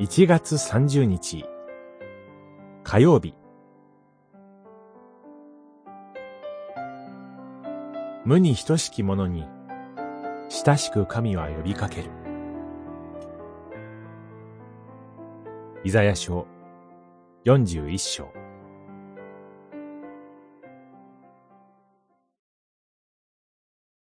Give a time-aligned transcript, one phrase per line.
[0.00, 1.44] 1月30日。
[2.84, 3.34] 火曜日。
[8.24, 9.44] 無に等しき者に
[10.48, 12.10] 親しく神は呼びかける。
[15.84, 16.46] イザヤ書
[17.44, 18.32] 41章。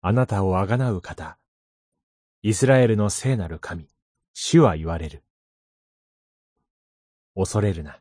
[0.02, 1.40] あなたをあがなう方
[2.44, 3.90] イスラエルの聖なる神
[4.34, 5.24] 主は言われる。
[7.36, 8.00] 恐れるな。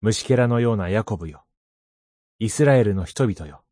[0.00, 1.44] 虫けらのようなヤコブよ。
[2.38, 3.62] イスラエルの人々よ。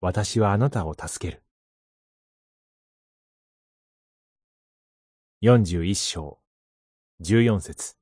[0.00, 1.42] 私はあなたを助ける。
[5.42, 6.38] 41章、
[7.22, 7.96] 14節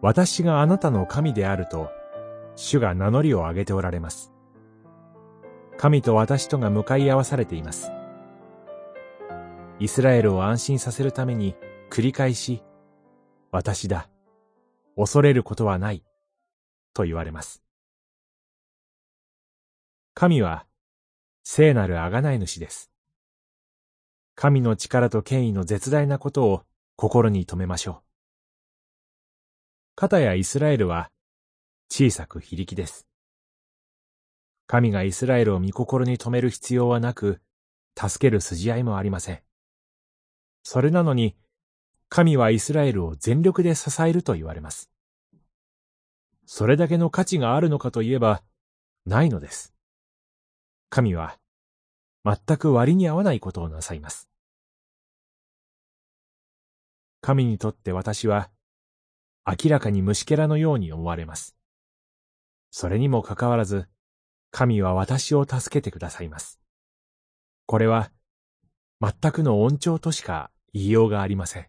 [0.00, 1.90] 私があなたの神であると、
[2.56, 4.32] 主が名乗りを上げておられます。
[5.78, 7.92] 神と私とが向かい合わされています。
[9.78, 11.54] イスラエルを安心させるために
[11.88, 12.64] 繰り返し、
[13.52, 14.10] 私だ、
[14.96, 16.02] 恐れることはない、
[16.94, 17.62] と言われます。
[20.14, 20.66] 神は、
[21.44, 22.90] 聖なる贖い主です。
[24.34, 26.64] 神の力と権威の絶大なことを
[26.96, 28.08] 心に留めましょう。
[29.94, 31.10] 肩やイスラエルは
[31.88, 33.08] 小さく非力です。
[34.68, 37.40] 神がイスラエルを御心に止める必要はなく、
[37.98, 39.40] 助ける筋合いもありません。
[40.62, 41.36] それなのに、
[42.10, 44.90] 神はイスラエルを全力で支えると言われます。
[46.44, 48.42] それだけの価値があるのかといえば、
[49.06, 49.74] ないのです。
[50.90, 51.38] 神は、
[52.26, 54.28] 全く割に合わないことをなさいます。
[57.22, 58.50] 神にとって私は、
[59.46, 61.56] 明らかに虫けらのように思われます。
[62.70, 63.88] それにもかかわらず、
[64.50, 66.60] 神は私を助けてくださいます。
[67.66, 68.10] これは、
[69.00, 71.66] 全くの恩寵としか言いようがありません。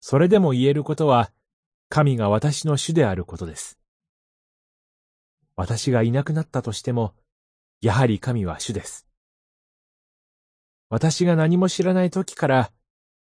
[0.00, 1.32] それでも言えることは、
[1.88, 3.78] 神が私の主であることです。
[5.56, 7.14] 私がいなくなったとしても、
[7.80, 9.06] やはり神は主です。
[10.88, 12.72] 私が何も知らない時から、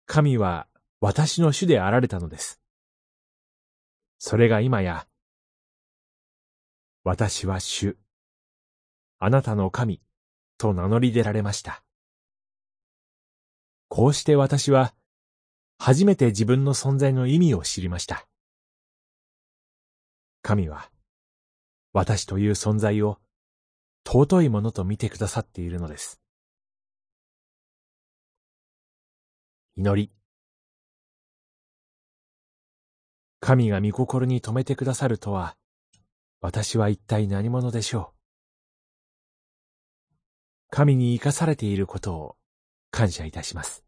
[0.06, 0.68] 神は
[1.00, 2.60] 私の主であられたのです。
[4.18, 5.06] それが今や、
[7.08, 7.96] 私は主、
[9.18, 10.02] あなたの神、
[10.58, 11.82] と名乗り出られました。
[13.88, 14.94] こうして私は、
[15.78, 18.28] 初めて自分の存在の意味を知りました。
[20.42, 20.90] 神は、
[21.94, 23.18] 私という存在を
[24.06, 26.20] 尊いものと見てくださっているのです。
[29.76, 30.12] 祈り。
[33.40, 35.56] 神が御心に留めてくださるとは、
[36.40, 38.18] 私は一体何者でしょう？
[40.70, 42.36] 神に生かされていることを
[42.90, 43.87] 感謝いたします。